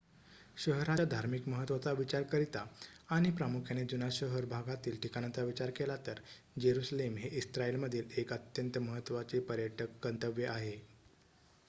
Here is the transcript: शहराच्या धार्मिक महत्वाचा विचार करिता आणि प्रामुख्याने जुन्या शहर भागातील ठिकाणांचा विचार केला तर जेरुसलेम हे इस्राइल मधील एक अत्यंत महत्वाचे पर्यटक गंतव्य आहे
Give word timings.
शहराच्या 0.57 1.05
धार्मिक 1.05 1.47
महत्वाचा 1.47 1.91
विचार 1.91 2.23
करिता 2.23 2.63
आणि 3.09 3.31
प्रामुख्याने 3.31 3.83
जुन्या 3.85 4.07
शहर 4.11 4.45
भागातील 4.47 4.99
ठिकाणांचा 5.01 5.43
विचार 5.43 5.69
केला 5.69 5.97
तर 6.07 6.19
जेरुसलेम 6.59 7.17
हे 7.17 7.29
इस्राइल 7.33 7.75
मधील 7.75 8.09
एक 8.17 8.33
अत्यंत 8.33 8.77
महत्वाचे 8.79 9.39
पर्यटक 9.41 10.05
गंतव्य 10.05 10.47
आहे 10.47 10.75